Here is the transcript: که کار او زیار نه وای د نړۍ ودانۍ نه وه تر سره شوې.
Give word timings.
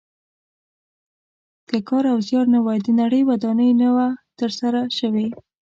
که 1.69 1.77
کار 1.89 2.05
او 2.13 2.19
زیار 2.27 2.45
نه 2.53 2.59
وای 2.65 2.79
د 2.83 2.87
نړۍ 3.01 3.21
ودانۍ 3.29 3.71
نه 3.81 3.89
وه 3.95 4.07
تر 4.39 4.49
سره 4.59 4.79
شوې. 4.97 5.27